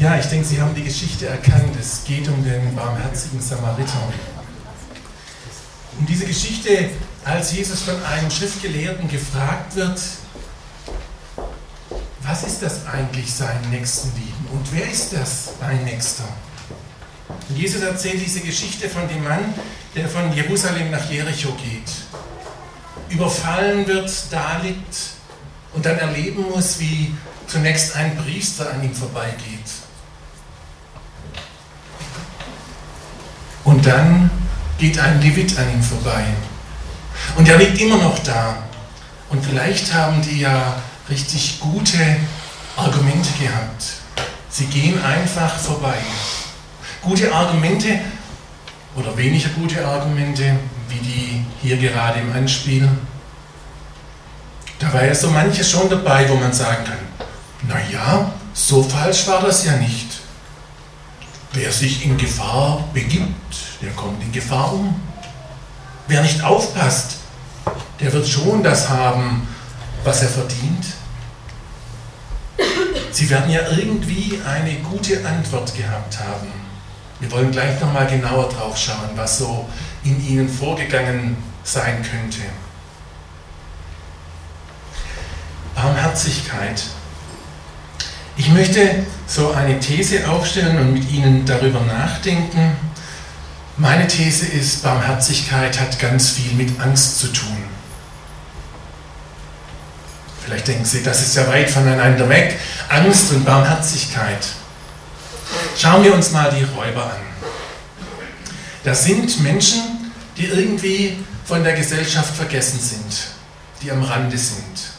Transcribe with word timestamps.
Ja, 0.00 0.16
ich 0.16 0.24
denke, 0.24 0.46
Sie 0.46 0.60
haben 0.60 0.74
die 0.74 0.84
Geschichte 0.84 1.26
erkannt. 1.26 1.76
Es 1.78 2.02
geht 2.04 2.26
um 2.26 2.42
den 2.42 2.74
barmherzigen 2.74 3.40
Samariter. 3.42 4.12
Um 5.98 6.06
diese 6.06 6.24
Geschichte, 6.24 6.88
als 7.24 7.52
Jesus 7.52 7.82
von 7.82 8.02
einem 8.02 8.30
Schriftgelehrten 8.30 9.06
gefragt 9.06 9.76
wird, 9.76 10.00
was 12.22 12.42
ist 12.44 12.62
das 12.62 12.86
eigentlich, 12.86 13.32
seinen 13.32 13.68
Nächsten 13.68 14.10
lieben? 14.16 14.46
Und 14.52 14.66
wer 14.72 14.90
ist 14.90 15.12
das, 15.12 15.50
mein 15.60 15.84
Nächster? 15.84 16.24
Und 17.50 17.58
Jesus 17.58 17.82
erzählt 17.82 18.24
diese 18.24 18.40
Geschichte 18.40 18.88
von 18.88 19.06
dem 19.08 19.22
Mann, 19.22 19.52
der 19.94 20.08
von 20.08 20.32
Jerusalem 20.32 20.90
nach 20.90 21.10
Jericho 21.10 21.52
geht, 21.52 21.90
überfallen 23.10 23.86
wird, 23.86 24.10
da 24.30 24.58
liegt 24.62 24.96
und 25.74 25.84
dann 25.84 25.98
erleben 25.98 26.46
muss, 26.50 26.78
wie 26.80 27.14
zunächst 27.46 27.94
ein 27.94 28.16
Priester 28.16 28.72
an 28.72 28.82
ihm 28.82 28.94
vorbeigeht. 28.94 29.81
Und 33.64 33.86
dann 33.86 34.30
geht 34.78 34.98
ein 34.98 35.20
Levit 35.20 35.58
an 35.58 35.72
ihm 35.72 35.82
vorbei. 35.82 36.24
Und 37.36 37.48
er 37.48 37.58
liegt 37.58 37.80
immer 37.80 37.98
noch 37.98 38.18
da. 38.20 38.58
Und 39.30 39.44
vielleicht 39.44 39.94
haben 39.94 40.20
die 40.22 40.40
ja 40.40 40.76
richtig 41.08 41.60
gute 41.60 41.98
Argumente 42.76 43.30
gehabt. 43.40 43.84
Sie 44.48 44.66
gehen 44.66 45.02
einfach 45.02 45.56
vorbei. 45.56 45.96
Gute 47.00 47.32
Argumente 47.32 47.98
oder 48.94 49.16
weniger 49.16 49.48
gute 49.50 49.86
Argumente, 49.86 50.56
wie 50.88 50.98
die 50.98 51.44
hier 51.62 51.76
gerade 51.76 52.20
im 52.20 52.32
Anspiel. 52.32 52.88
Da 54.78 54.92
war 54.92 55.04
ja 55.04 55.14
so 55.14 55.30
manches 55.30 55.70
schon 55.70 55.88
dabei, 55.88 56.28
wo 56.28 56.34
man 56.34 56.52
sagen 56.52 56.84
kann, 56.84 57.28
naja, 57.68 58.32
so 58.52 58.82
falsch 58.82 59.26
war 59.28 59.40
das 59.40 59.64
ja 59.64 59.76
nicht. 59.76 60.11
Wer 61.54 61.70
sich 61.70 62.04
in 62.04 62.16
Gefahr 62.16 62.88
begibt, 62.94 63.56
der 63.82 63.90
kommt 63.90 64.22
in 64.22 64.32
Gefahr 64.32 64.72
um. 64.72 65.00
Wer 66.08 66.22
nicht 66.22 66.42
aufpasst, 66.42 67.16
der 68.00 68.12
wird 68.12 68.26
schon 68.26 68.62
das 68.62 68.88
haben, 68.88 69.46
was 70.02 70.22
er 70.22 70.28
verdient. 70.28 70.86
Sie 73.10 73.28
werden 73.28 73.50
ja 73.50 73.68
irgendwie 73.68 74.40
eine 74.46 74.76
gute 74.78 75.24
Antwort 75.26 75.74
gehabt 75.76 76.18
haben. 76.18 76.48
Wir 77.20 77.30
wollen 77.30 77.52
gleich 77.52 77.78
nochmal 77.80 78.06
genauer 78.06 78.48
drauf 78.48 78.76
schauen, 78.76 79.10
was 79.14 79.38
so 79.38 79.68
in 80.02 80.26
ihnen 80.26 80.48
vorgegangen 80.48 81.36
sein 81.62 82.02
könnte. 82.02 82.40
Barmherzigkeit. 85.74 86.82
Ich 88.36 88.48
möchte 88.48 89.04
so 89.26 89.52
eine 89.52 89.78
These 89.78 90.28
aufstellen 90.28 90.78
und 90.78 90.94
mit 90.94 91.10
Ihnen 91.10 91.44
darüber 91.44 91.80
nachdenken. 91.80 92.76
Meine 93.76 94.06
These 94.06 94.46
ist, 94.46 94.82
Barmherzigkeit 94.82 95.78
hat 95.78 95.98
ganz 95.98 96.30
viel 96.30 96.52
mit 96.52 96.80
Angst 96.80 97.18
zu 97.18 97.28
tun. 97.28 97.64
Vielleicht 100.44 100.66
denken 100.66 100.84
Sie, 100.84 101.02
das 101.02 101.20
ist 101.22 101.36
ja 101.36 101.46
weit 101.46 101.70
voneinander 101.70 102.28
weg. 102.28 102.58
Angst 102.88 103.32
und 103.32 103.44
Barmherzigkeit. 103.44 104.46
Schauen 105.76 106.02
wir 106.02 106.14
uns 106.14 106.32
mal 106.32 106.50
die 106.50 106.64
Räuber 106.64 107.04
an. 107.04 107.20
Das 108.82 109.04
sind 109.04 109.40
Menschen, 109.42 110.12
die 110.36 110.46
irgendwie 110.46 111.18
von 111.44 111.62
der 111.62 111.74
Gesellschaft 111.74 112.34
vergessen 112.34 112.80
sind, 112.80 113.28
die 113.82 113.90
am 113.90 114.02
Rande 114.02 114.38
sind. 114.38 114.92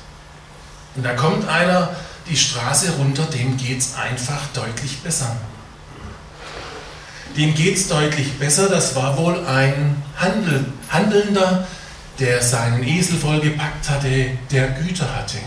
Und 0.96 1.04
da 1.04 1.14
kommt 1.14 1.48
einer 1.50 1.90
die 2.30 2.38
Straße 2.38 2.94
runter, 2.94 3.26
dem 3.26 3.58
geht 3.58 3.80
es 3.80 3.96
einfach 3.96 4.48
deutlich 4.54 5.00
besser. 5.00 5.36
Dem 7.36 7.54
geht 7.56 7.76
es 7.76 7.88
deutlich 7.88 8.38
besser, 8.38 8.70
das 8.70 8.96
war 8.96 9.18
wohl 9.18 9.46
ein 9.46 10.02
Handel, 10.16 10.66
Handelnder, 10.90 11.68
der 12.20 12.42
seinen 12.42 12.84
Esel 12.84 13.18
vollgepackt 13.18 13.90
hatte, 13.90 14.38
der 14.52 14.70
Güter 14.70 15.16
hatte. 15.16 15.38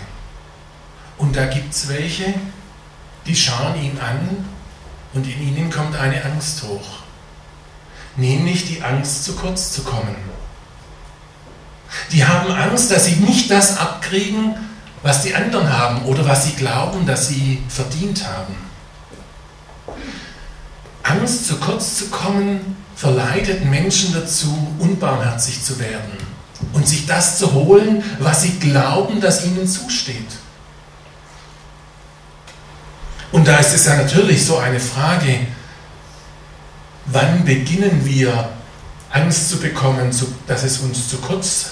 Und 1.16 1.36
da 1.36 1.46
gibt 1.46 1.72
es 1.72 1.88
welche, 1.88 2.34
die 3.26 3.36
schauen 3.36 3.80
ihn 3.82 3.98
an 3.98 4.44
und 5.14 5.26
in 5.26 5.48
ihnen 5.48 5.70
kommt 5.70 5.96
eine 5.96 6.22
Angst 6.24 6.62
hoch. 6.64 7.00
Nämlich 8.16 8.66
die 8.66 8.82
Angst, 8.82 9.24
zu 9.24 9.34
kurz 9.34 9.72
zu 9.72 9.82
kommen. 9.82 10.16
Die 12.12 12.24
haben 12.24 12.50
Angst, 12.50 12.90
dass 12.90 13.06
sie 13.06 13.16
nicht 13.16 13.50
das 13.50 13.78
abkriegen, 13.78 14.54
was 15.06 15.22
die 15.22 15.34
anderen 15.34 15.72
haben 15.72 16.04
oder 16.06 16.26
was 16.26 16.46
sie 16.46 16.54
glauben, 16.54 17.06
dass 17.06 17.28
sie 17.28 17.62
verdient 17.68 18.24
haben. 18.26 18.56
Angst, 21.04 21.46
zu 21.46 21.56
kurz 21.58 21.96
zu 21.96 22.06
kommen, 22.06 22.76
verleitet 22.96 23.64
Menschen 23.64 24.12
dazu, 24.12 24.74
unbarmherzig 24.80 25.62
zu 25.62 25.78
werden 25.78 26.10
und 26.72 26.88
sich 26.88 27.06
das 27.06 27.38
zu 27.38 27.52
holen, 27.52 28.02
was 28.18 28.42
sie 28.42 28.58
glauben, 28.58 29.20
dass 29.20 29.44
ihnen 29.44 29.68
zusteht. 29.68 30.26
Und 33.30 33.46
da 33.46 33.58
ist 33.58 33.74
es 33.74 33.86
ja 33.86 33.96
natürlich 33.96 34.44
so 34.44 34.58
eine 34.58 34.80
Frage, 34.80 35.46
wann 37.06 37.44
beginnen 37.44 38.04
wir 38.04 38.48
Angst 39.10 39.50
zu 39.50 39.58
bekommen, 39.58 40.10
dass 40.48 40.64
es 40.64 40.78
uns 40.78 41.08
zu 41.08 41.18
kurz, 41.18 41.66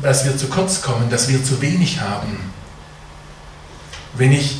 dass 0.00 0.24
wir 0.24 0.38
zu 0.38 0.46
kurz 0.46 0.80
kommen, 0.80 1.10
dass 1.10 1.28
wir 1.28 1.44
zu 1.44 1.60
wenig 1.60 2.00
haben. 2.00 2.52
Wenn 4.14 4.32
ich 4.32 4.56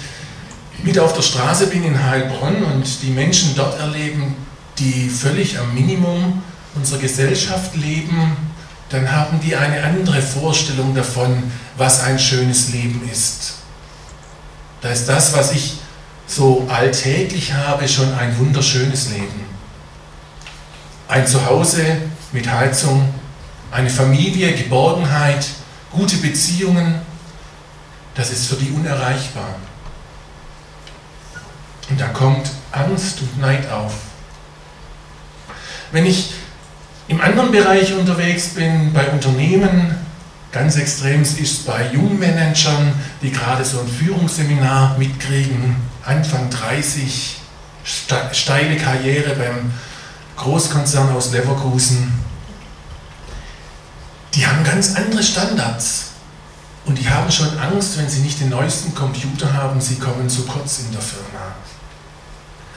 mit 0.82 0.98
auf 0.98 1.12
der 1.14 1.22
Straße 1.22 1.66
bin 1.66 1.84
in 1.84 2.02
Heilbronn 2.02 2.64
und 2.64 3.02
die 3.02 3.10
Menschen 3.10 3.54
dort 3.54 3.78
erleben, 3.78 4.34
die 4.78 5.08
völlig 5.08 5.58
am 5.58 5.74
Minimum 5.74 6.42
unserer 6.74 6.98
Gesellschaft 6.98 7.76
leben, 7.76 8.36
dann 8.88 9.10
haben 9.10 9.40
die 9.40 9.56
eine 9.56 9.82
andere 9.84 10.20
Vorstellung 10.20 10.94
davon, 10.94 11.50
was 11.76 12.02
ein 12.02 12.18
schönes 12.18 12.72
Leben 12.72 13.08
ist. 13.10 13.54
Da 14.80 14.90
ist 14.90 15.06
das, 15.06 15.34
was 15.34 15.52
ich 15.52 15.74
so 16.26 16.66
alltäglich 16.68 17.52
habe, 17.52 17.88
schon 17.88 18.12
ein 18.14 18.36
wunderschönes 18.38 19.10
Leben. 19.10 19.46
Ein 21.08 21.26
Zuhause 21.26 21.84
mit 22.32 22.50
Heizung, 22.50 23.12
eine 23.70 23.90
Familie, 23.90 24.54
Geborgenheit, 24.54 25.46
gute 25.90 26.16
Beziehungen, 26.16 27.00
das 28.14 28.30
ist 28.30 28.46
für 28.46 28.56
die 28.56 28.70
unerreichbar. 28.70 29.56
Und 31.88 32.00
da 32.00 32.08
kommt 32.08 32.50
Angst 32.70 33.20
und 33.20 33.40
Neid 33.40 33.70
auf. 33.70 33.94
Wenn 35.90 36.06
ich 36.06 36.32
im 37.08 37.20
anderen 37.20 37.50
Bereich 37.50 37.92
unterwegs 37.94 38.50
bin, 38.50 38.92
bei 38.92 39.08
Unternehmen, 39.10 39.94
ganz 40.52 40.76
extrem 40.76 41.22
ist 41.22 41.40
es 41.40 41.58
bei 41.64 41.90
Jungmanagern, 41.92 42.94
die 43.20 43.30
gerade 43.30 43.64
so 43.64 43.80
ein 43.80 43.88
Führungsseminar 43.88 44.96
mitkriegen, 44.98 45.76
Anfang 46.04 46.48
30, 46.50 47.38
steile 48.32 48.76
Karriere 48.76 49.34
beim 49.34 49.72
Großkonzern 50.36 51.10
aus 51.14 51.32
Leverkusen. 51.32 52.12
Die 54.34 54.46
haben 54.46 54.64
ganz 54.64 54.96
andere 54.96 55.22
Standards. 55.22 56.11
Und 56.84 56.98
die 56.98 57.08
haben 57.08 57.30
schon 57.30 57.58
Angst, 57.58 57.96
wenn 57.96 58.08
sie 58.08 58.20
nicht 58.20 58.40
den 58.40 58.48
neuesten 58.48 58.94
Computer 58.94 59.52
haben, 59.52 59.80
sie 59.80 59.96
kommen 59.96 60.28
zu 60.28 60.44
kurz 60.46 60.80
in 60.80 60.92
der 60.92 61.00
Firma. 61.00 61.54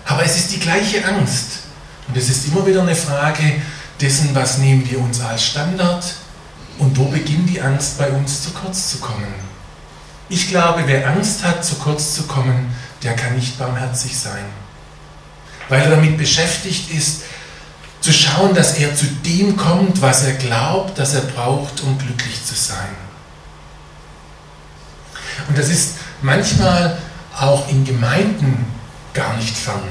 Aber 0.05 0.23
es 0.23 0.37
ist 0.37 0.53
die 0.53 0.59
gleiche 0.59 1.03
Angst. 1.05 1.59
Und 2.07 2.15
es 2.15 2.29
ist 2.29 2.47
immer 2.47 2.65
wieder 2.67 2.81
eine 2.81 2.95
Frage 2.95 3.61
dessen, 3.99 4.35
was 4.35 4.59
nehmen 4.59 4.87
wir 4.89 4.99
uns 4.99 5.21
als 5.21 5.43
Standard 5.43 6.03
und 6.77 6.97
wo 6.97 7.05
beginnt 7.05 7.49
die 7.49 7.61
Angst 7.61 7.97
bei 7.97 8.09
uns 8.11 8.43
zu 8.43 8.51
kurz 8.51 8.91
zu 8.91 8.97
kommen. 8.99 9.33
Ich 10.29 10.49
glaube, 10.49 10.83
wer 10.85 11.07
Angst 11.09 11.43
hat, 11.43 11.63
zu 11.63 11.75
kurz 11.75 12.13
zu 12.13 12.23
kommen, 12.23 12.75
der 13.03 13.15
kann 13.15 13.35
nicht 13.35 13.57
barmherzig 13.57 14.17
sein. 14.17 14.45
Weil 15.69 15.81
er 15.81 15.91
damit 15.91 16.17
beschäftigt 16.17 16.91
ist, 16.91 17.21
zu 18.01 18.13
schauen, 18.13 18.53
dass 18.53 18.77
er 18.77 18.95
zu 18.95 19.05
dem 19.25 19.57
kommt, 19.57 20.01
was 20.01 20.23
er 20.23 20.33
glaubt, 20.33 20.99
dass 20.99 21.15
er 21.15 21.21
braucht, 21.21 21.81
um 21.81 21.97
glücklich 21.97 22.43
zu 22.45 22.53
sein. 22.53 22.95
Und 25.47 25.57
das 25.57 25.69
ist 25.69 25.97
manchmal 26.21 26.97
auch 27.39 27.67
in 27.69 27.85
Gemeinden 27.85 28.65
gar 29.13 29.35
nicht 29.37 29.55
fern. 29.55 29.81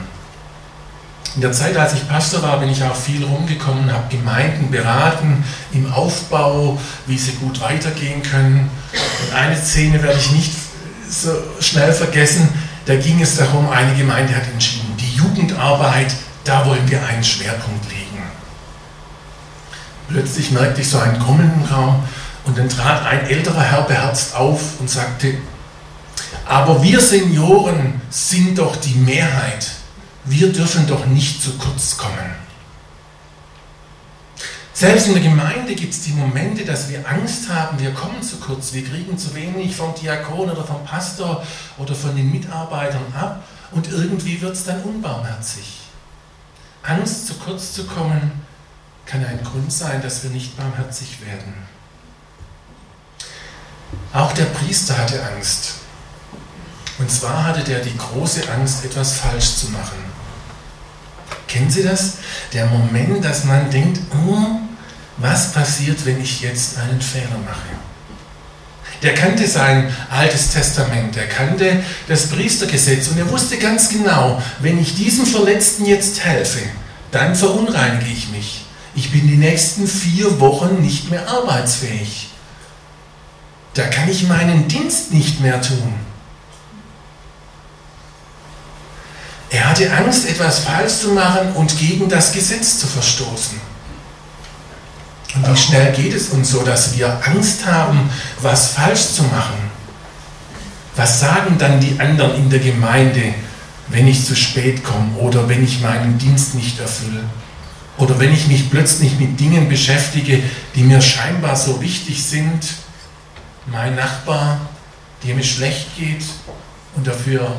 In 1.37 1.41
der 1.41 1.53
Zeit, 1.53 1.77
als 1.77 1.95
ich 1.95 2.09
Pastor 2.09 2.43
war, 2.43 2.61
bin 2.61 2.69
ich 2.69 2.83
auch 2.85 2.95
viel 2.95 3.25
rumgekommen, 3.25 3.93
habe 3.93 4.09
Gemeinden 4.09 4.71
beraten 4.71 5.43
im 5.73 5.93
Aufbau, 5.93 6.79
wie 7.07 7.19
sie 7.19 7.33
gut 7.33 7.61
weitergehen 7.61 8.23
können. 8.23 8.71
Und 8.93 9.35
eine 9.35 9.57
Szene 9.57 10.01
werde 10.03 10.19
ich 10.19 10.31
nicht 10.31 10.53
so 11.11 11.31
schnell 11.61 11.93
vergessen. 11.93 12.49
Da 12.87 12.95
ging 12.97 13.21
es 13.21 13.37
darum, 13.37 13.69
eine 13.71 13.95
Gemeinde 13.97 14.35
hat 14.35 14.47
entschieden, 14.53 14.97
die 14.99 15.17
Jugendarbeit, 15.17 16.15
da 16.45 16.67
wollen 16.67 16.89
wir 16.89 17.05
einen 17.05 17.25
Schwerpunkt 17.25 17.91
legen. 17.91 18.05
Plötzlich 20.09 20.53
merkte 20.53 20.83
ich 20.83 20.91
so 20.91 20.99
einen 20.99 21.17
im 21.17 21.65
Raum 21.65 22.05
und 22.45 22.59
dann 22.59 22.69
trat 22.69 23.07
ein 23.07 23.27
älterer 23.27 23.63
Herr 23.63 23.83
beherzt 23.83 24.35
auf 24.35 24.81
und 24.81 24.91
sagte, 24.91 25.35
aber 26.47 26.83
wir 26.83 27.01
Senioren 27.01 28.01
sind 28.11 28.59
doch 28.59 28.77
die 28.77 28.95
Mehrheit. 28.95 29.71
wir 30.27 30.53
dürfen 30.53 30.87
doch 30.87 31.05
nicht 31.07 31.43
zu 31.43 31.53
kurz 31.59 31.99
kommen. 31.99 32.35
Selbst 34.73 35.07
in 35.07 35.15
der 35.15 35.23
Gemeinde 35.23 35.75
gibt 35.75 35.93
es 35.93 36.01
die 36.03 36.13
Momente, 36.13 36.65
dass 36.65 36.89
wir 36.89 37.09
Angst 37.09 37.49
haben, 37.49 37.79
wir 37.79 37.93
kommen 37.93 38.23
zu 38.23 38.39
kurz, 38.39 38.73
wir 38.73 38.85
kriegen 38.85 39.17
zu 39.17 39.35
wenig 39.35 39.77
vom 39.77 39.95
Diakon 39.95 40.51
oder 40.51 40.65
vom 40.65 40.85
Pastor 40.85 41.45
oder 41.79 41.95
von 41.95 42.17
den 42.17 42.33
Mitarbeitern 42.33 43.13
ab 43.15 43.45
und 43.71 43.89
irgendwie 43.89 44.41
wird 44.41 44.55
es 44.55 44.65
dann 44.65 44.83
unbarmherzig. 44.83 45.81
Angst, 46.83 47.27
zu 47.27 47.35
kurz 47.35 47.73
zu 47.73 47.85
kommen, 47.85 48.33
kann 49.07 49.25
ein 49.25 49.45
Grund 49.45 49.73
sein, 49.73 50.03
dass 50.03 50.23
wir 50.25 50.31
nicht 50.31 50.57
barmherzig 50.57 51.21
werden. 51.25 51.55
Auch 54.13 54.33
der 54.33 54.45
Priester 54.45 54.97
hatte 54.97 55.23
Angst. 55.35 55.75
Und 56.99 57.11
zwar 57.11 57.47
hatte 57.47 57.65
der 57.65 57.81
die 57.81 57.97
große 57.97 58.43
Angst, 58.51 58.85
etwas 58.85 59.15
falsch 59.15 59.57
zu 59.57 59.71
machen. 59.71 60.05
Kennen 61.49 61.71
Sie 61.71 61.83
das? 61.83 62.15
Der 62.53 62.67
Moment, 62.67 63.25
dass 63.25 63.45
man 63.45 63.71
denkt, 63.71 64.01
oh, 64.27 64.61
was 65.19 65.53
passiert, 65.53 66.05
wenn 66.05 66.21
ich 66.21 66.41
jetzt 66.41 66.79
einen 66.79 67.01
Fehler 67.01 67.39
mache? 67.45 67.69
Der 69.03 69.15
kannte 69.15 69.47
sein 69.47 69.93
altes 70.11 70.51
Testament, 70.51 71.17
er 71.17 71.27
kannte 71.27 71.83
das 72.09 72.29
Priestergesetz 72.29 73.09
und 73.09 73.19
er 73.19 73.31
wusste 73.31 73.59
ganz 73.59 73.91
genau, 73.91 74.43
wenn 74.61 74.81
ich 74.81 74.95
diesem 74.95 75.27
Verletzten 75.27 75.85
jetzt 75.85 76.25
helfe, 76.25 76.61
dann 77.11 77.35
verunreinige 77.35 78.11
ich 78.11 78.31
mich. 78.31 78.65
Ich 78.95 79.13
bin 79.13 79.27
die 79.27 79.37
nächsten 79.37 79.87
vier 79.87 80.41
Wochen 80.41 80.81
nicht 80.81 81.11
mehr 81.11 81.29
arbeitsfähig. 81.29 82.31
Da 83.75 83.87
kann 83.89 84.09
ich 84.09 84.29
meinen 84.29 84.69
Dienst 84.69 85.13
nicht 85.13 85.41
mehr 85.41 85.61
tun. 85.61 85.95
Er 89.51 89.69
hatte 89.69 89.93
Angst, 89.93 90.29
etwas 90.29 90.61
falsch 90.61 90.95
zu 91.01 91.09
machen 91.11 91.53
und 91.55 91.79
gegen 91.79 92.09
das 92.09 92.33
Gesetz 92.33 92.79
zu 92.79 92.87
verstoßen. 92.87 93.61
Und 95.35 95.49
wie 95.51 95.57
schnell 95.57 95.93
geht 95.93 96.15
es 96.15 96.29
uns 96.29 96.51
so, 96.51 96.63
dass 96.63 96.97
wir 96.97 97.21
Angst 97.27 97.67
haben, 97.67 98.09
was 98.41 98.69
falsch 98.69 99.09
zu 99.15 99.23
machen? 99.25 99.71
Was 100.97 101.19
sagen 101.19 101.57
dann 101.59 101.81
die 101.81 101.99
anderen 101.99 102.37
in 102.37 102.51
der 102.51 102.61
Gemeinde, 102.61 103.35
wenn 103.89 104.07
ich 104.07 104.25
zu 104.25 104.37
spät 104.37 104.85
komme 104.85 105.17
oder 105.19 105.49
wenn 105.49 105.65
ich 105.65 105.81
meinen 105.81 106.19
Dienst 106.19 106.55
nicht 106.55 106.79
erfülle? 106.79 107.25
Oder 107.99 108.19
wenn 108.19 108.33
ich 108.33 108.47
mich 108.47 108.71
plötzlich 108.71 109.19
mit 109.19 109.39
Dingen 109.39 109.69
beschäftige, 109.69 110.43
die 110.75 110.83
mir 110.83 111.01
scheinbar 111.01 111.57
so 111.57 111.81
wichtig 111.81 112.25
sind? 112.25 112.65
Mein 113.67 113.95
Nachbar, 113.95 114.61
dem 115.23 115.39
es 115.39 115.47
schlecht 115.47 115.97
geht 115.97 116.25
und 116.97 117.07
dafür 117.07 117.57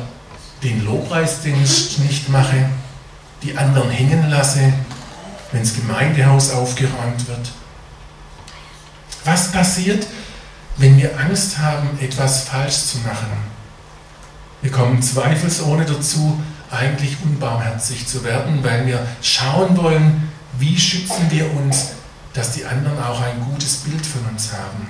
den 0.62 0.84
Lobpreisdienst 0.84 1.98
nicht 2.00 2.28
mache, 2.28 2.68
die 3.42 3.56
anderen 3.56 3.90
hängen 3.90 4.30
lasse, 4.30 4.72
wenn 5.52 5.62
das 5.62 5.74
Gemeindehaus 5.74 6.52
aufgeräumt 6.52 7.26
wird. 7.28 7.50
Was 9.24 9.50
passiert, 9.50 10.06
wenn 10.76 10.96
wir 10.96 11.18
Angst 11.18 11.58
haben, 11.58 11.98
etwas 12.00 12.44
falsch 12.44 12.76
zu 12.76 12.98
machen? 12.98 13.56
Wir 14.62 14.70
kommen 14.70 15.02
zweifelsohne 15.02 15.84
dazu, 15.84 16.40
eigentlich 16.70 17.16
unbarmherzig 17.22 18.06
zu 18.06 18.24
werden, 18.24 18.62
weil 18.62 18.86
wir 18.86 19.06
schauen 19.22 19.76
wollen, 19.76 20.30
wie 20.58 20.78
schützen 20.78 21.30
wir 21.30 21.52
uns, 21.56 21.92
dass 22.32 22.52
die 22.52 22.64
anderen 22.64 22.98
auch 23.02 23.20
ein 23.20 23.40
gutes 23.50 23.78
Bild 23.78 24.04
von 24.04 24.24
uns 24.26 24.52
haben. 24.52 24.88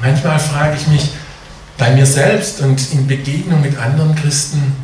Manchmal 0.00 0.38
frage 0.38 0.76
ich 0.76 0.86
mich 0.88 1.10
bei 1.78 1.90
mir 1.90 2.06
selbst 2.06 2.60
und 2.60 2.92
in 2.92 3.06
Begegnung 3.06 3.60
mit 3.60 3.78
anderen 3.78 4.14
Christen, 4.14 4.74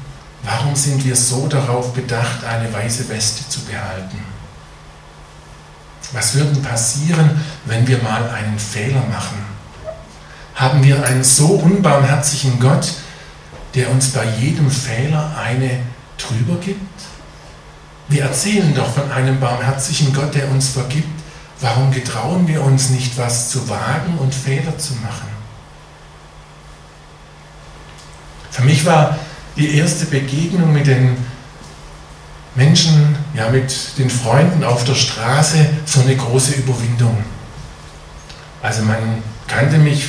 warum 0.43 0.75
sind 0.75 1.05
wir 1.05 1.17
so 1.17 1.47
darauf 1.47 1.93
bedacht, 1.93 2.45
eine 2.45 2.73
weiße 2.73 3.09
Weste 3.09 3.49
zu 3.49 3.61
behalten? 3.61 4.19
Was 6.13 6.35
würde 6.35 6.59
passieren, 6.61 7.41
wenn 7.67 7.87
wir 7.87 8.03
mal 8.03 8.29
einen 8.31 8.59
Fehler 8.59 9.03
machen? 9.11 9.39
Haben 10.55 10.83
wir 10.83 11.05
einen 11.05 11.23
so 11.23 11.47
unbarmherzigen 11.47 12.59
Gott, 12.59 12.93
der 13.75 13.91
uns 13.91 14.11
bei 14.11 14.25
jedem 14.39 14.71
Fehler 14.71 15.33
eine 15.37 15.81
drüber 16.19 16.61
gibt? 16.61 16.81
Wir 18.09 18.25
erzählen 18.25 18.75
doch 18.75 18.93
von 18.93 19.11
einem 19.13 19.39
barmherzigen 19.39 20.13
Gott, 20.13 20.35
der 20.35 20.51
uns 20.51 20.71
vergibt. 20.71 21.20
Warum 21.61 21.91
getrauen 21.91 22.49
wir 22.49 22.63
uns 22.63 22.91
nicht, 22.91 23.19
was 23.19 23.51
zu 23.51 23.69
wagen 23.69 24.17
und 24.19 24.35
Fehler 24.35 24.79
zu 24.79 24.95
machen? 24.95 25.29
Für 28.51 28.63
mich 28.63 28.85
war 28.87 29.19
die 29.57 29.77
erste 29.77 30.07
Begegnung 30.07 30.73
mit 30.73 30.87
den 30.87 31.17
Menschen, 32.55 33.15
ja 33.35 33.51
mit 33.51 33.99
den 33.99 34.11
Freunden 34.11 34.65
auf 34.65 34.85
der 34.85 34.95
Straße 34.95 35.67
so 35.85 36.01
eine 36.01 36.17
große 36.17 36.55
Überwindung. 36.55 37.25
Also 38.63 38.83
man 38.83 39.23
kannte 39.47 39.79
mich 39.79 40.09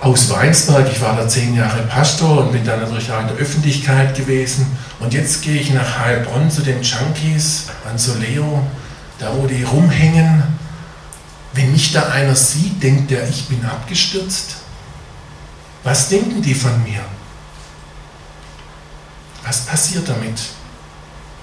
aus 0.00 0.28
Weinsberg, 0.30 0.90
ich 0.90 1.00
war 1.00 1.16
da 1.16 1.28
zehn 1.28 1.54
Jahre 1.54 1.82
Pastor 1.82 2.44
und 2.44 2.52
bin 2.52 2.64
dann 2.64 2.80
natürlich 2.80 3.10
auch 3.12 3.20
in 3.20 3.28
der 3.28 3.36
Öffentlichkeit 3.36 4.16
gewesen. 4.16 4.66
Und 4.98 5.14
jetzt 5.14 5.42
gehe 5.42 5.60
ich 5.60 5.72
nach 5.72 6.00
Heilbronn 6.00 6.50
zu 6.50 6.62
den 6.62 6.82
Junkies, 6.82 7.66
an 7.88 7.96
Soleo, 7.96 8.66
da 9.18 9.34
wo 9.36 9.46
die 9.46 9.62
rumhängen. 9.62 10.42
Wenn 11.52 11.72
mich 11.72 11.92
da 11.92 12.08
einer 12.08 12.34
sieht, 12.34 12.82
denkt 12.82 13.10
der, 13.10 13.28
ich 13.28 13.46
bin 13.48 13.64
abgestürzt. 13.64 14.56
Was 15.84 16.08
denken 16.08 16.40
die 16.40 16.54
von 16.54 16.82
mir? 16.82 17.00
Was 19.44 19.66
passiert 19.66 20.08
damit? 20.08 20.38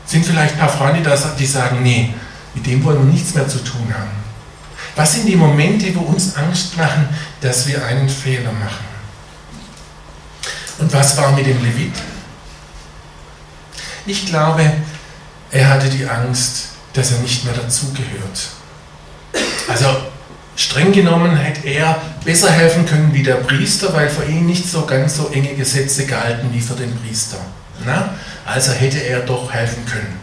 Sind 0.05 0.25
vielleicht 0.25 0.53
ein 0.53 0.59
paar 0.59 0.69
Freunde 0.69 1.03
da, 1.03 1.15
die 1.37 1.45
sagen, 1.45 1.83
nee, 1.83 2.13
mit 2.55 2.65
dem 2.65 2.83
wollen 2.83 3.05
wir 3.05 3.13
nichts 3.13 3.35
mehr 3.35 3.47
zu 3.47 3.59
tun 3.59 3.93
haben. 3.93 4.09
Was 4.95 5.13
sind 5.13 5.27
die 5.27 5.35
Momente, 5.35 5.93
wo 5.95 6.01
uns 6.01 6.35
Angst 6.35 6.75
machen, 6.77 7.07
dass 7.41 7.67
wir 7.67 7.85
einen 7.85 8.09
Fehler 8.09 8.51
machen? 8.51 8.85
Und 10.79 10.91
was 10.93 11.15
war 11.17 11.31
mit 11.33 11.45
dem 11.45 11.63
Levit? 11.63 11.93
Ich 14.05 14.25
glaube, 14.25 14.71
er 15.51 15.69
hatte 15.69 15.89
die 15.89 16.07
Angst, 16.07 16.68
dass 16.99 17.11
er 17.13 17.19
nicht 17.19 17.45
mehr 17.45 17.53
dazugehört. 17.53 18.49
Also 19.69 19.85
streng 20.57 20.91
genommen 20.91 21.37
hätte 21.37 21.65
er 21.65 22.01
besser 22.25 22.51
helfen 22.51 22.85
können 22.85 23.13
wie 23.13 23.23
der 23.23 23.35
Priester, 23.35 23.93
weil 23.93 24.09
für 24.09 24.25
ihn 24.25 24.45
nicht 24.45 24.69
so 24.69 24.85
ganz 24.85 25.15
so 25.15 25.29
enge 25.29 25.55
Gesetze 25.55 26.05
galten 26.05 26.53
wie 26.53 26.59
für 26.59 26.73
den 26.73 26.93
Priester. 26.99 27.37
Na? 27.85 28.13
Also 28.45 28.73
hätte 28.73 28.97
er 28.97 29.21
doch 29.21 29.49
helfen 29.49 29.85
können. 29.85 30.19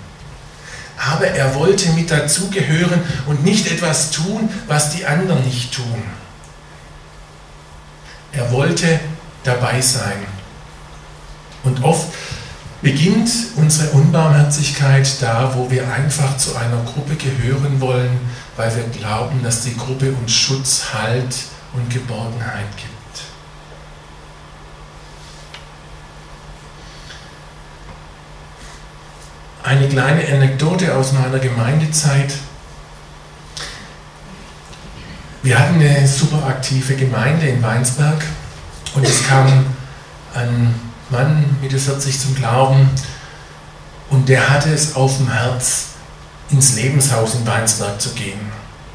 Aber 0.99 1.27
er 1.27 1.55
wollte 1.55 1.89
mit 1.93 2.11
dazugehören 2.11 3.00
und 3.27 3.43
nicht 3.43 3.71
etwas 3.71 4.11
tun, 4.11 4.50
was 4.67 4.91
die 4.91 5.07
anderen 5.07 5.45
nicht 5.45 5.75
tun. 5.75 6.03
Er 8.33 8.53
wollte 8.53 9.00
dabei 9.45 9.81
sein. 9.81 10.27
Und 11.65 11.83
oft 11.83 12.09
beginnt 12.83 13.30
unsere 13.56 13.90
Unbarmherzigkeit 13.90 15.09
da, 15.21 15.52
wo 15.54 15.71
wir 15.71 15.90
einfach 15.92 16.37
zu 16.37 16.54
einer 16.56 16.83
Gruppe 16.85 17.16
gehören 17.16 17.80
wollen, 17.80 18.18
weil 18.56 18.75
wir 18.76 18.85
glauben, 18.85 19.42
dass 19.42 19.62
die 19.62 19.76
Gruppe 19.76 20.12
uns 20.12 20.33
Schutz, 20.33 20.85
Halt 20.92 21.35
und 21.73 21.90
Geborgenheit 21.90 22.76
gibt. 22.76 22.92
Eine 29.62 29.88
kleine 29.88 30.25
Anekdote 30.33 30.95
aus 30.95 31.12
meiner 31.12 31.40
Gemeindezeit. 31.40 32.35
Wir 35.42 35.59
hatten 35.59 35.80
eine 35.80 36.06
super 36.06 36.47
aktive 36.47 36.95
Gemeinde 36.95 37.49
in 37.49 37.62
Weinsberg 37.62 38.25
und 38.95 39.04
es 39.04 39.26
kam 39.26 39.66
ein 40.35 40.75
Mann 41.11 41.45
Mitte 41.61 41.79
40 41.79 42.21
zum 42.21 42.35
Glauben 42.35 42.91
und 44.11 44.29
der 44.29 44.51
hatte 44.51 44.73
es 44.73 44.97
auf 44.97 45.17
dem 45.19 45.31
Herz, 45.31 45.87
ins 46.51 46.77
Lebenshaus 46.77 47.35
in 47.35 47.47
Weinsberg 47.47 48.01
zu 48.01 48.11
gehen. 48.11 48.41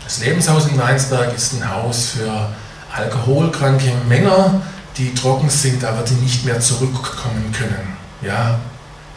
Das 0.03 0.19
Lebenshaus 0.19 0.67
in 0.67 0.77
Weinsberg 0.77 1.33
ist 1.35 1.53
ein 1.53 1.69
Haus 1.69 2.09
für 2.09 2.49
alkoholkranke 2.93 3.93
Männer, 4.07 4.61
die 4.97 5.13
trocken 5.13 5.49
sind, 5.49 5.83
aber 5.85 6.01
die 6.03 6.15
nicht 6.15 6.45
mehr 6.45 6.59
zurückkommen 6.59 7.51
können. 7.53 7.95
Ja, 8.21 8.59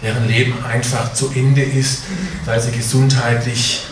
deren 0.02 0.28
Leben 0.28 0.54
einfach 0.64 1.12
zu 1.14 1.30
Ende 1.34 1.62
ist, 1.62 2.02
weil 2.44 2.60
sie 2.60 2.70
gesundheitlich 2.70 3.82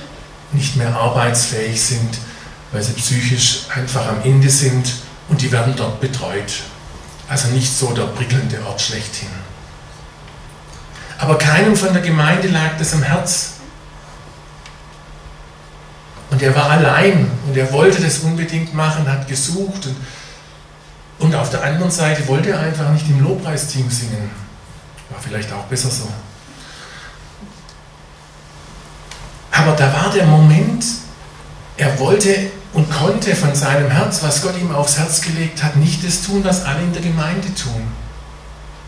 nicht 0.52 0.76
mehr 0.76 0.94
arbeitsfähig 0.94 1.80
sind, 1.80 2.18
weil 2.70 2.82
sie 2.82 2.92
psychisch 2.92 3.62
einfach 3.74 4.06
am 4.06 4.22
Ende 4.22 4.48
sind 4.48 4.94
und 5.28 5.42
die 5.42 5.50
werden 5.50 5.74
dort 5.76 6.00
betreut. 6.00 6.62
Also 7.32 7.48
nicht 7.48 7.74
so 7.74 7.94
der 7.94 8.02
prickelnde 8.02 8.62
Ort 8.66 8.78
schlechthin. 8.78 9.30
Aber 11.16 11.38
keinem 11.38 11.74
von 11.74 11.94
der 11.94 12.02
Gemeinde 12.02 12.48
lag 12.48 12.76
das 12.78 12.92
am 12.92 13.02
Herz. 13.02 13.54
Und 16.30 16.42
er 16.42 16.54
war 16.54 16.72
allein 16.72 17.30
und 17.46 17.56
er 17.56 17.72
wollte 17.72 18.02
das 18.02 18.18
unbedingt 18.18 18.74
machen, 18.74 19.10
hat 19.10 19.28
gesucht 19.28 19.86
und, 19.86 19.96
und 21.20 21.34
auf 21.34 21.48
der 21.48 21.64
anderen 21.64 21.90
Seite 21.90 22.28
wollte 22.28 22.50
er 22.50 22.60
einfach 22.60 22.90
nicht 22.90 23.08
im 23.08 23.24
Lobpreisteam 23.24 23.88
singen 23.88 24.30
War 25.08 25.18
vielleicht 25.18 25.50
auch 25.54 25.64
besser 25.64 25.88
so. 25.88 26.12
Aber 29.52 29.72
da 29.72 29.90
war 29.90 30.12
der 30.12 30.26
Moment, 30.26 30.84
er 31.78 31.98
wollte 31.98 32.50
und 32.72 32.90
konnte 32.90 33.34
von 33.34 33.54
seinem 33.54 33.90
Herz, 33.90 34.22
was 34.22 34.42
Gott 34.42 34.56
ihm 34.58 34.74
aufs 34.74 34.98
Herz 34.98 35.20
gelegt 35.20 35.62
hat, 35.62 35.76
nicht 35.76 36.06
das 36.06 36.22
tun, 36.22 36.42
was 36.44 36.64
alle 36.64 36.82
in 36.82 36.92
der 36.92 37.02
Gemeinde 37.02 37.54
tun. 37.54 37.82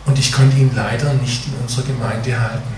Und 0.05 0.19
ich 0.19 0.31
konnte 0.31 0.57
ihn 0.57 0.71
leider 0.75 1.13
nicht 1.13 1.47
in 1.47 1.53
unserer 1.61 1.85
Gemeinde 1.85 2.39
halten. 2.39 2.75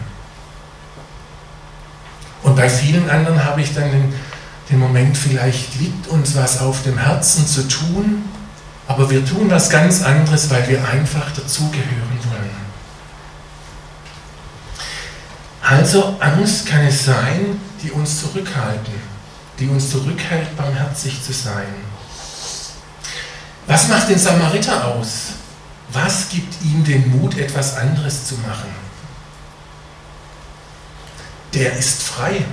Und 2.43 2.55
bei 2.55 2.69
vielen 2.69 3.09
anderen 3.09 3.43
habe 3.43 3.61
ich 3.61 3.73
dann 3.73 3.91
den, 3.91 4.13
den 4.69 4.79
Moment, 4.79 5.17
vielleicht 5.17 5.79
liegt 5.79 6.07
uns 6.07 6.35
was 6.35 6.59
auf 6.59 6.83
dem 6.83 6.97
Herzen 6.97 7.45
zu 7.45 7.67
tun, 7.67 8.23
aber 8.87 9.09
wir 9.09 9.25
tun 9.25 9.49
was 9.49 9.69
ganz 9.69 10.01
anderes, 10.03 10.49
weil 10.49 10.67
wir 10.69 10.87
einfach 10.87 11.31
dazugehören 11.31 12.19
wollen. 12.31 12.67
Also 15.61 16.15
Angst 16.21 16.65
kann 16.65 16.85
es 16.85 17.03
sein, 17.03 17.59
die 17.83 17.91
uns 17.91 18.21
zurückhalten, 18.21 18.93
die 19.59 19.67
uns 19.67 19.89
zurückhält, 19.89 20.55
barmherzig 20.55 21.23
zu 21.23 21.33
sein. 21.33 21.67
Was 23.65 23.87
macht 23.87 24.09
den 24.09 24.19
Samariter 24.19 24.85
aus? 24.85 25.33
Was 25.91 26.29
gibt 26.29 26.53
ihm 26.63 26.83
den 26.83 27.09
Mut, 27.09 27.37
etwas 27.37 27.75
anderes 27.75 28.27
zu 28.27 28.35
machen? 28.35 28.69
Der 31.53 31.73
ist 31.73 32.03
frei. 32.03 32.45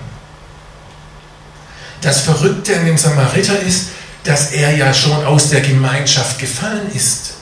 Das 2.00 2.20
Verrückte 2.20 2.78
an 2.78 2.87
dem 2.87 2.99
Samariter 2.99 3.58
ist, 3.61 3.88
dass 4.25 4.52
er 4.52 4.76
ja 4.76 4.92
schon 4.94 5.25
aus 5.25 5.50
der 5.50 5.61
Gemeinschaft 5.61 6.38
gefallen 6.38 6.90
ist. 6.94 7.34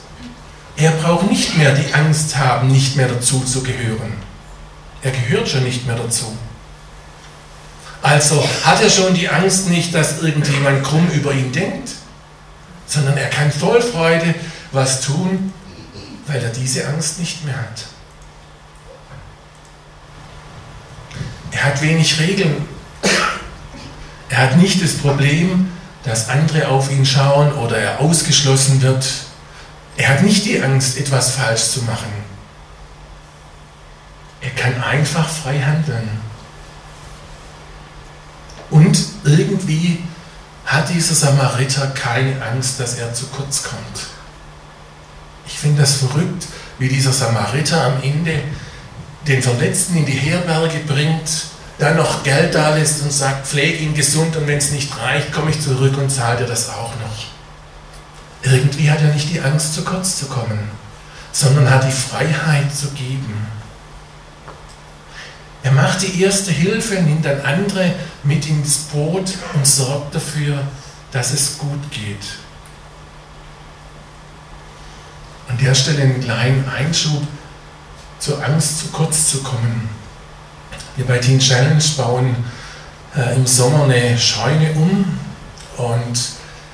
Er 0.76 0.90
braucht 0.92 1.30
nicht 1.30 1.56
mehr 1.56 1.74
die 1.74 1.92
Angst 1.94 2.36
haben, 2.36 2.68
nicht 2.68 2.96
mehr 2.96 3.08
dazu 3.08 3.40
zu 3.40 3.62
gehören. 3.62 4.14
Er 5.02 5.10
gehört 5.10 5.48
schon 5.48 5.64
nicht 5.64 5.86
mehr 5.86 5.96
dazu. 5.96 6.36
Also 8.02 8.44
hat 8.64 8.82
er 8.82 8.90
schon 8.90 9.14
die 9.14 9.28
Angst 9.28 9.68
nicht, 9.68 9.94
dass 9.94 10.22
irgendjemand 10.22 10.82
krumm 10.82 11.08
über 11.10 11.32
ihn 11.32 11.52
denkt, 11.52 11.90
sondern 12.86 13.16
er 13.16 13.28
kann 13.28 13.50
voll 13.50 13.80
Freude 13.80 14.34
was 14.72 15.00
tun, 15.02 15.52
weil 16.26 16.42
er 16.42 16.50
diese 16.50 16.86
Angst 16.88 17.20
nicht 17.20 17.44
mehr 17.44 17.56
hat. 17.56 17.86
Er 21.52 21.64
hat 21.64 21.80
wenig 21.80 22.18
Regeln. 22.18 22.66
Er 24.28 24.38
hat 24.38 24.56
nicht 24.56 24.82
das 24.82 24.94
Problem, 24.94 25.70
dass 26.02 26.28
andere 26.28 26.68
auf 26.68 26.90
ihn 26.90 27.06
schauen 27.06 27.52
oder 27.52 27.78
er 27.78 28.00
ausgeschlossen 28.00 28.82
wird. 28.82 29.06
Er 29.96 30.08
hat 30.08 30.22
nicht 30.22 30.44
die 30.44 30.60
Angst, 30.60 30.98
etwas 30.98 31.36
falsch 31.36 31.68
zu 31.68 31.82
machen. 31.82 32.10
Er 34.40 34.50
kann 34.50 34.82
einfach 34.82 35.28
frei 35.28 35.60
handeln. 35.60 36.08
Und 38.72 38.98
irgendwie 39.24 40.02
hat 40.64 40.88
dieser 40.88 41.14
Samariter 41.14 41.88
keine 41.88 42.42
Angst, 42.42 42.80
dass 42.80 42.94
er 42.94 43.12
zu 43.12 43.26
kurz 43.26 43.62
kommt. 43.62 44.06
Ich 45.46 45.58
finde 45.58 45.82
das 45.82 45.96
verrückt, 45.96 46.46
wie 46.78 46.88
dieser 46.88 47.12
Samariter 47.12 47.84
am 47.84 48.02
Ende 48.02 48.40
den 49.28 49.42
Verletzten 49.42 49.98
in 49.98 50.06
die 50.06 50.12
Herberge 50.12 50.78
bringt, 50.86 51.28
dann 51.78 51.96
noch 51.98 52.22
Geld 52.22 52.54
da 52.54 52.74
lässt 52.74 53.02
und 53.02 53.12
sagt, 53.12 53.46
pflege 53.46 53.76
ihn 53.78 53.94
gesund 53.94 54.36
und 54.36 54.46
wenn 54.46 54.56
es 54.58 54.70
nicht 54.70 54.90
reicht, 54.98 55.32
komme 55.32 55.50
ich 55.50 55.60
zurück 55.60 55.98
und 55.98 56.08
zahle 56.08 56.38
dir 56.38 56.46
das 56.46 56.70
auch 56.70 56.92
noch. 57.00 57.26
Irgendwie 58.50 58.90
hat 58.90 59.02
er 59.02 59.12
nicht 59.12 59.30
die 59.30 59.40
Angst, 59.40 59.74
zu 59.74 59.84
kurz 59.84 60.16
zu 60.16 60.26
kommen, 60.26 60.70
sondern 61.30 61.68
hat 61.68 61.84
die 61.84 61.92
Freiheit 61.92 62.74
zu 62.74 62.88
geben. 62.92 63.46
Er 65.62 65.72
macht 65.72 66.02
die 66.02 66.22
erste 66.22 66.50
Hilfe, 66.50 66.94
nimmt 66.94 67.24
dann 67.24 67.40
andere 67.42 67.94
mit 68.24 68.48
ins 68.48 68.78
Boot 68.92 69.34
und 69.54 69.66
sorgt 69.66 70.14
dafür, 70.14 70.58
dass 71.12 71.32
es 71.32 71.58
gut 71.58 71.90
geht. 71.90 72.24
An 75.48 75.58
der 75.58 75.74
Stelle 75.74 76.02
einen 76.02 76.20
kleinen 76.20 76.68
Einschub 76.68 77.22
zur 78.18 78.44
Angst, 78.44 78.78
zu 78.80 78.88
kurz 78.88 79.28
zu 79.28 79.42
kommen. 79.42 79.88
Wir 80.96 81.06
bei 81.06 81.18
Teen 81.18 81.38
Challenge 81.38 81.82
bauen 81.96 82.36
äh, 83.16 83.36
im 83.36 83.46
Sommer 83.46 83.84
eine 83.84 84.18
Scheune 84.18 84.72
um 84.72 85.18
und 85.76 86.18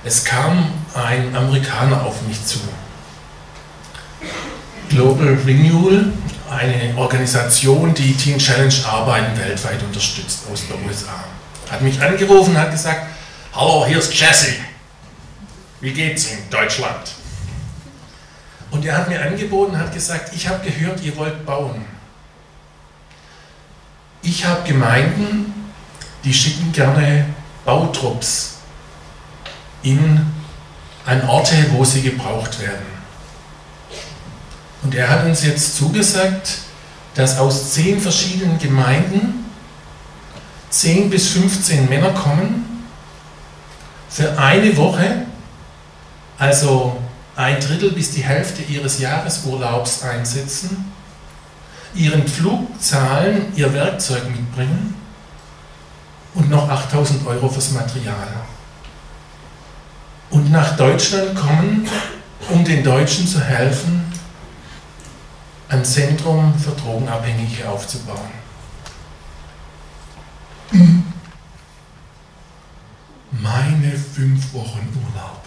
es 0.04 0.24
kam 0.24 0.72
ein 0.94 1.34
Amerikaner 1.34 2.04
auf 2.04 2.22
mich 2.22 2.44
zu. 2.44 2.58
Global 4.88 5.38
Renewal 5.44 6.12
eine 6.50 6.96
Organisation, 6.96 7.94
die 7.94 8.14
Teen 8.14 8.38
Challenge 8.38 8.74
Arbeiten 8.86 9.38
weltweit 9.38 9.82
unterstützt 9.82 10.40
aus 10.50 10.66
den 10.66 10.86
USA. 10.86 11.24
Hat 11.70 11.80
mich 11.82 12.00
angerufen 12.00 12.50
und 12.50 12.58
hat 12.58 12.70
gesagt, 12.70 13.06
hallo, 13.54 13.86
hier 13.86 13.98
ist 13.98 14.14
Jesse. 14.14 14.54
Wie 15.80 15.92
geht's 15.92 16.26
in 16.26 16.50
Deutschland? 16.50 17.12
Und 18.70 18.84
er 18.84 18.98
hat 18.98 19.08
mir 19.08 19.20
angeboten, 19.22 19.78
hat 19.78 19.92
gesagt, 19.92 20.34
ich 20.34 20.48
habe 20.48 20.64
gehört, 20.64 21.00
ihr 21.02 21.16
wollt 21.16 21.46
bauen. 21.46 21.84
Ich 24.22 24.44
habe 24.44 24.66
Gemeinden, 24.66 25.72
die 26.24 26.34
schicken 26.34 26.72
gerne 26.72 27.26
Bautrupps 27.64 28.56
in 29.82 30.26
an 31.06 31.26
Orte, 31.28 31.54
wo 31.70 31.84
sie 31.84 32.02
gebraucht 32.02 32.60
werden. 32.60 32.97
Und 34.88 34.94
er 34.94 35.10
hat 35.10 35.26
uns 35.26 35.44
jetzt 35.44 35.76
zugesagt, 35.76 36.60
dass 37.14 37.36
aus 37.36 37.74
zehn 37.74 38.00
verschiedenen 38.00 38.58
Gemeinden 38.58 39.44
10 40.70 41.10
bis 41.10 41.28
15 41.28 41.90
Männer 41.90 42.12
kommen 42.12 42.86
für 44.08 44.38
eine 44.38 44.74
Woche, 44.78 45.26
also 46.38 46.96
ein 47.36 47.60
Drittel 47.60 47.92
bis 47.92 48.12
die 48.12 48.22
Hälfte 48.22 48.62
ihres 48.62 48.98
Jahresurlaubs 48.98 50.04
einsetzen, 50.04 50.90
ihren 51.94 52.26
Flug 52.26 52.66
zahlen, 52.80 53.52
ihr 53.56 53.70
Werkzeug 53.74 54.30
mitbringen 54.30 54.94
und 56.32 56.48
noch 56.48 56.66
8000 56.66 57.26
Euro 57.26 57.50
fürs 57.50 57.72
Material. 57.72 58.28
Und 60.30 60.50
nach 60.50 60.78
Deutschland 60.78 61.34
kommen, 61.34 61.86
um 62.48 62.64
den 62.64 62.82
Deutschen 62.82 63.26
zu 63.26 63.38
helfen, 63.38 64.07
ein 65.68 65.84
Zentrum 65.84 66.54
für 66.58 66.70
Drogenabhängige 66.72 67.68
aufzubauen. 67.68 68.30
Meine 73.30 73.92
fünf 73.92 74.52
Wochen 74.52 74.88
Urlaub. 75.04 75.42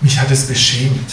Mich 0.00 0.18
hat 0.18 0.30
es 0.30 0.46
beschämt. 0.46 1.12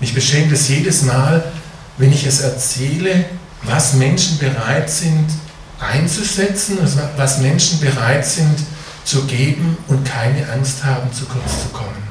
Mich 0.00 0.14
beschämt 0.14 0.52
es 0.52 0.68
jedes 0.68 1.02
Mal, 1.02 1.52
wenn 1.98 2.12
ich 2.12 2.26
es 2.26 2.40
erzähle, 2.40 3.26
was 3.62 3.94
Menschen 3.94 4.38
bereit 4.38 4.90
sind 4.90 5.30
einzusetzen, 5.78 6.78
was 7.16 7.38
Menschen 7.38 7.80
bereit 7.80 8.26
sind 8.26 8.58
zu 9.04 9.24
geben 9.24 9.76
und 9.88 10.04
keine 10.04 10.50
Angst 10.50 10.84
haben, 10.84 11.12
zu 11.12 11.26
kurz 11.26 11.62
zu 11.62 11.68
kommen. 11.68 12.05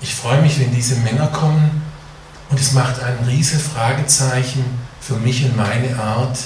Ich 0.00 0.14
freue 0.14 0.40
mich, 0.42 0.58
wenn 0.60 0.74
diese 0.74 0.96
Männer 0.96 1.26
kommen 1.28 1.82
und 2.50 2.60
es 2.60 2.72
macht 2.72 3.02
ein 3.02 3.18
riesiges 3.26 3.66
Fragezeichen 3.66 4.64
für 5.00 5.14
mich 5.14 5.44
und 5.44 5.56
meine 5.56 5.98
Art, 5.98 6.38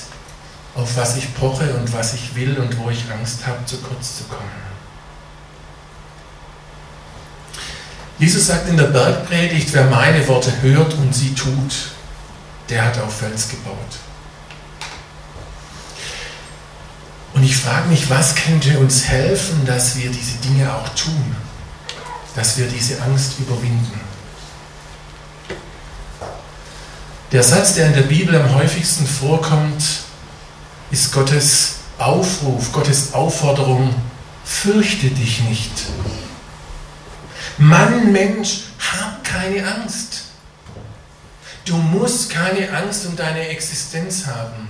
auf 0.75 0.97
was 0.97 1.17
ich 1.17 1.35
poche 1.35 1.75
und 1.75 1.93
was 1.93 2.15
ich 2.15 2.35
will 2.35 2.59
und 2.59 2.79
wo 2.79 2.89
ich 2.89 3.05
Angst 3.13 3.47
habe, 3.47 3.65
zu 3.67 3.77
kurz 3.79 4.19
zu 4.19 4.25
kommen. 4.25 4.63
Jesus 8.19 8.47
sagt 8.47 8.69
in 8.69 8.77
der 8.77 8.85
Bergpredigt, 8.85 9.73
wer 9.73 9.85
meine 9.87 10.27
Worte 10.29 10.53
hört 10.63 10.95
und 10.95 11.15
sie 11.15 11.35
tut, 11.35 11.91
der 12.69 12.85
hat 12.85 12.99
auf 12.99 13.19
Fels 13.19 13.49
gebaut. 13.49 13.77
Und 17.35 17.43
ich 17.43 17.57
frage 17.57 17.89
mich, 17.89 18.09
was 18.09 18.35
könnte 18.35 18.79
uns 18.79 19.09
helfen, 19.09 19.67
dass 19.67 19.97
wir 19.97 20.11
diese 20.11 20.39
Dinge 20.39 20.73
auch 20.73 20.89
tun? 20.91 21.35
Dass 22.35 22.57
wir 22.59 22.67
diese 22.67 23.01
Angst 23.03 23.39
überwinden. 23.39 24.01
Der 27.33 27.43
Satz, 27.43 27.75
der 27.75 27.87
in 27.87 27.95
der 27.95 28.03
Bibel 28.03 28.35
am 28.37 28.55
häufigsten 28.55 29.07
vorkommt, 29.07 29.83
ist 30.91 31.13
Gottes 31.13 31.77
Aufruf, 31.99 32.73
Gottes 32.73 33.15
Aufforderung, 33.15 33.95
fürchte 34.45 35.09
dich 35.09 35.41
nicht. 35.45 35.73
Mann, 37.59 38.13
Mensch, 38.13 38.65
hab 38.79 39.25
keine 39.25 39.67
Angst. 39.67 40.25
Du 41.65 41.77
musst 41.77 42.29
keine 42.31 42.71
Angst 42.77 43.07
um 43.07 43.17
deine 43.17 43.49
Existenz 43.49 44.27
haben, 44.27 44.69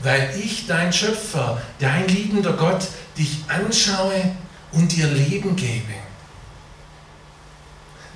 weil 0.00 0.38
ich, 0.38 0.66
dein 0.66 0.92
Schöpfer, 0.92 1.60
dein 1.80 2.06
liebender 2.06 2.52
Gott, 2.52 2.86
dich 3.16 3.44
anschaue 3.48 4.36
und 4.72 4.92
dir 4.94 5.06
Leben 5.06 5.56
gebe. 5.56 5.94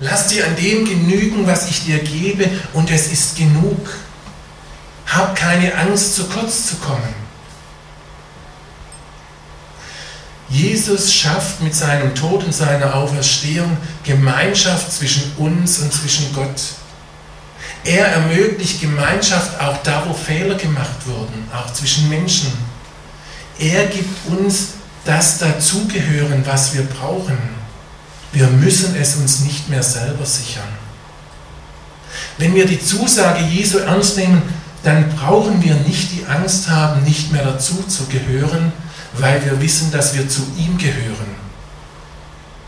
Lass 0.03 0.27
dir 0.27 0.45
an 0.45 0.57
dem 0.57 0.83
genügen, 0.83 1.47
was 1.47 1.69
ich 1.69 1.85
dir 1.85 1.99
gebe, 1.99 2.49
und 2.73 2.91
es 2.91 3.09
ist 3.09 3.37
genug. 3.37 3.89
Hab 5.05 5.33
keine 5.33 5.73
Angst, 5.77 6.15
zu 6.15 6.25
kurz 6.25 6.67
zu 6.67 6.75
kommen. 6.75 7.15
Jesus 10.49 11.13
schafft 11.13 11.61
mit 11.61 11.73
seinem 11.73 12.13
Tod 12.15 12.43
und 12.43 12.53
seiner 12.53 12.95
Auferstehung 12.95 13.77
Gemeinschaft 14.03 14.91
zwischen 14.91 15.31
uns 15.37 15.79
und 15.79 15.93
zwischen 15.93 16.33
Gott. 16.33 16.61
Er 17.85 18.07
ermöglicht 18.07 18.81
Gemeinschaft 18.81 19.57
auch 19.61 19.77
da, 19.83 20.03
wo 20.05 20.13
Fehler 20.13 20.55
gemacht 20.55 21.05
wurden, 21.05 21.47
auch 21.55 21.71
zwischen 21.71 22.09
Menschen. 22.09 22.51
Er 23.57 23.85
gibt 23.85 24.27
uns 24.27 24.73
das 25.05 25.39
Dazugehören, 25.39 26.45
was 26.45 26.73
wir 26.73 26.83
brauchen. 26.83 27.62
Wir 28.33 28.47
müssen 28.47 28.95
es 28.95 29.15
uns 29.15 29.41
nicht 29.41 29.69
mehr 29.69 29.83
selber 29.83 30.25
sichern. 30.25 30.67
Wenn 32.37 32.55
wir 32.55 32.65
die 32.65 32.83
Zusage 32.83 33.43
Jesu 33.43 33.77
ernst 33.77 34.17
nehmen, 34.17 34.41
dann 34.83 35.15
brauchen 35.15 35.61
wir 35.63 35.75
nicht 35.75 36.11
die 36.11 36.25
Angst 36.25 36.69
haben, 36.69 37.03
nicht 37.03 37.31
mehr 37.31 37.43
dazu 37.43 37.83
zu 37.83 38.05
gehören, 38.07 38.73
weil 39.13 39.43
wir 39.45 39.61
wissen, 39.61 39.91
dass 39.91 40.15
wir 40.15 40.27
zu 40.27 40.41
ihm 40.57 40.77
gehören 40.77 41.35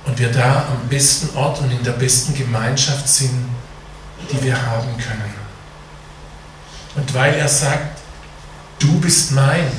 und 0.05 0.19
wir 0.19 0.31
da 0.31 0.67
am 0.69 0.87
besten 0.87 1.35
Ort 1.35 1.59
und 1.61 1.71
in 1.71 1.83
der 1.83 1.93
besten 1.93 2.35
Gemeinschaft 2.35 3.09
sind, 3.09 3.33
die 4.31 4.43
wir 4.43 4.55
haben 4.65 4.95
können. 4.97 5.33
Und 6.95 7.13
weil 7.13 7.33
er 7.33 7.49
sagt, 7.49 7.99
du 8.79 8.99
bist 8.99 9.31
mein. 9.31 9.69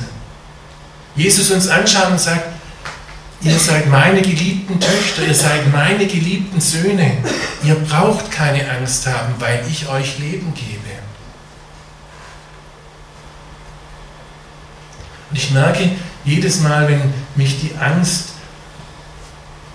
Jesus 1.15 1.49
uns 1.49 1.67
anschaut 1.67 2.11
und 2.11 2.19
sagt, 2.19 2.56
ihr 3.41 3.59
seid 3.59 3.87
meine 3.89 4.21
geliebten 4.21 4.79
Töchter, 4.79 5.25
ihr 5.25 5.33
seid 5.33 5.71
meine 5.71 6.05
geliebten 6.07 6.59
Söhne. 6.59 7.17
Ihr 7.63 7.75
braucht 7.75 8.31
keine 8.31 8.69
Angst 8.69 9.05
haben, 9.07 9.33
weil 9.39 9.63
ich 9.69 9.87
euch 9.87 10.17
Leben 10.19 10.53
gebe. 10.53 10.77
Und 15.29 15.37
ich 15.37 15.51
merke 15.51 15.89
jedes 16.25 16.61
Mal, 16.61 16.87
wenn 16.87 17.13
mich 17.35 17.59
die 17.59 17.75
Angst, 17.77 18.29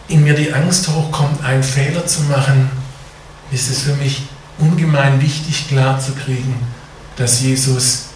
in 0.08 0.24
mir 0.24 0.34
die 0.34 0.52
Angst 0.52 0.88
hochkommt, 0.88 1.44
einen 1.44 1.62
Fehler 1.62 2.06
zu 2.06 2.22
machen, 2.22 2.70
ist 3.50 3.70
es 3.70 3.82
für 3.82 3.94
mich 3.94 4.22
ungemein 4.58 5.20
wichtig 5.20 5.68
klarzukriegen, 5.68 6.54
dass 7.16 7.40
Jesus 7.40 8.06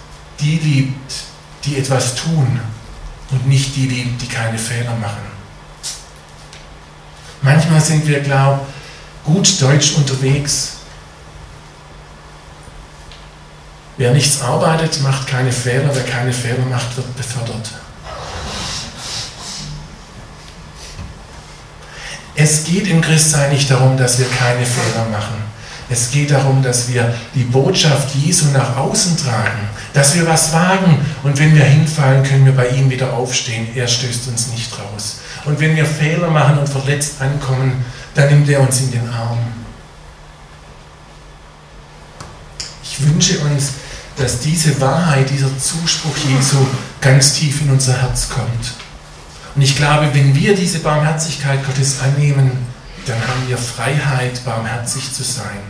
die 0.40 0.58
liebt, 0.58 1.12
die 1.64 1.76
etwas 1.76 2.14
tun 2.14 2.60
und 3.30 3.46
nicht 3.46 3.76
die 3.76 3.86
liebt, 3.86 4.20
die 4.22 4.26
keine 4.26 4.58
Fehler 4.58 4.96
machen. 4.96 5.36
Manchmal 7.46 7.80
sind 7.80 8.04
wir, 8.08 8.18
glaube 8.22 8.58
ich, 8.60 9.32
gut 9.32 9.62
deutsch 9.62 9.92
unterwegs. 9.94 10.78
Wer 13.96 14.10
nichts 14.10 14.42
arbeitet, 14.42 15.00
macht 15.00 15.28
keine 15.28 15.52
Fehler. 15.52 15.90
Wer 15.94 16.02
keine 16.02 16.32
Fehler 16.32 16.64
macht, 16.68 16.96
wird 16.96 17.16
befördert. 17.16 17.70
Es 22.34 22.64
geht 22.64 22.88
im 22.88 23.00
Christsein 23.00 23.52
nicht 23.52 23.70
darum, 23.70 23.96
dass 23.96 24.18
wir 24.18 24.26
keine 24.26 24.66
Fehler 24.66 25.04
machen. 25.12 25.36
Es 25.88 26.10
geht 26.10 26.32
darum, 26.32 26.64
dass 26.64 26.88
wir 26.88 27.14
die 27.36 27.44
Botschaft 27.44 28.12
Jesu 28.16 28.46
nach 28.46 28.76
außen 28.76 29.16
tragen, 29.18 29.68
dass 29.94 30.16
wir 30.16 30.26
was 30.26 30.52
wagen 30.52 30.98
und 31.22 31.38
wenn 31.38 31.54
wir 31.54 31.64
hinfallen, 31.64 32.24
können 32.24 32.44
wir 32.44 32.56
bei 32.56 32.70
ihm 32.70 32.90
wieder 32.90 33.12
aufstehen. 33.12 33.68
Er 33.76 33.86
stößt 33.86 34.26
uns 34.26 34.48
nicht 34.48 34.72
raus. 34.76 35.18
Und 35.46 35.60
wenn 35.60 35.76
wir 35.76 35.86
Fehler 35.86 36.28
machen 36.28 36.58
und 36.58 36.68
verletzt 36.68 37.20
ankommen, 37.20 37.84
dann 38.14 38.28
nimmt 38.28 38.48
er 38.48 38.60
uns 38.60 38.80
in 38.80 38.90
den 38.90 39.08
Arm. 39.08 39.38
Ich 42.82 43.06
wünsche 43.06 43.38
uns, 43.40 43.74
dass 44.16 44.40
diese 44.40 44.80
Wahrheit, 44.80 45.30
dieser 45.30 45.56
Zuspruch 45.58 46.16
Jesu 46.16 46.66
ganz 47.00 47.35
tief 47.35 47.61
in 47.61 47.70
unser 47.70 48.00
Herz 48.00 48.28
kommt. 48.28 48.74
Und 49.54 49.62
ich 49.62 49.76
glaube, 49.76 50.11
wenn 50.12 50.35
wir 50.35 50.54
diese 50.54 50.80
Barmherzigkeit 50.80 51.64
Gottes 51.64 52.00
annehmen, 52.00 52.50
dann 53.06 53.20
haben 53.20 53.48
wir 53.48 53.56
Freiheit, 53.56 54.44
barmherzig 54.44 55.12
zu 55.12 55.22
sein. 55.22 55.61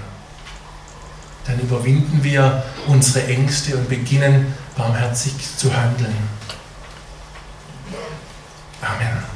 Dann 1.46 1.60
überwinden 1.60 2.24
wir 2.24 2.64
unsere 2.86 3.26
Ängste 3.26 3.76
und 3.76 3.88
beginnen 3.88 4.54
barmherzig 4.76 5.34
zu 5.56 5.72
handeln. 5.76 6.16
Amen. 8.80 9.35